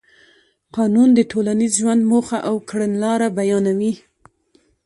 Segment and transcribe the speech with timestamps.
[0.75, 3.93] قانون د ټولنیز ژوند موخه او کړنلاره بیانوي.